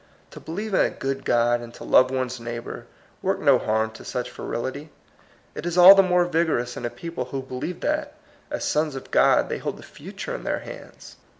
To 0.31 0.39
believe 0.39 0.73
in 0.73 0.81
a 0.81 0.89
good 0.89 1.23
God 1.25 1.61
and 1.61 1.71
to 1.75 1.83
love 1.83 2.09
one's 2.09 2.39
neighbor 2.39 2.87
work 3.21 3.39
no 3.39 3.59
harm 3.59 3.91
to 3.91 4.03
such 4.03 4.31
virility. 4.31 4.89
It 5.53 5.63
is 5.63 5.77
all 5.77 5.93
the 5.93 6.01
more 6.01 6.25
vigorous 6.25 6.75
in 6.75 6.85
a 6.85 6.89
people 6.89 7.25
who 7.25 7.43
believe 7.43 7.81
that, 7.81 8.15
as 8.49 8.63
sons 8.65 8.95
of 8.95 9.11
God, 9.11 9.47
they 9.47 9.59
hold 9.59 9.77
the 9.77 9.83
future 9.83 10.33
in 10.33 10.43
their 10.43 10.61
hands. 10.61 11.17